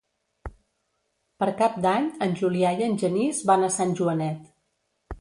Per 1.43 1.49
Cap 1.59 1.77
d'Any 1.85 2.09
en 2.29 2.35
Julià 2.41 2.75
i 2.81 2.89
en 2.89 2.99
Genís 3.05 3.45
van 3.53 3.71
a 3.71 3.73
Sant 3.81 3.99
Joanet. 4.03 4.47